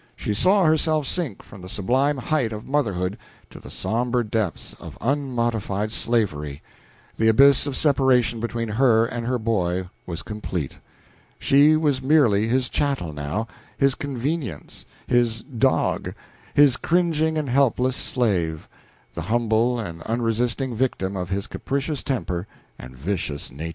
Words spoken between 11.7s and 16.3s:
was merely his chattel, now, his convenience, his dog,